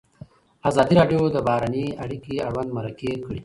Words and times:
ازادي 0.69 0.93
راډیو 0.99 1.21
د 1.31 1.37
بهرنۍ 1.47 1.87
اړیکې 2.03 2.35
اړوند 2.47 2.69
مرکې 2.77 3.11
کړي. 3.23 3.39